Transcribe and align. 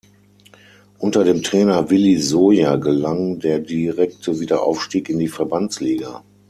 Unter 0.97 1.23
dem 1.23 1.43
Trainer 1.43 1.91
Willi 1.91 2.17
Soya 2.17 2.77
gelang 2.77 3.37
der 3.37 3.59
direkte 3.59 4.39
Wiederaufstieg 4.39 5.09
in 5.09 5.19
die 5.19 5.27
Verbandsliga. 5.27 6.23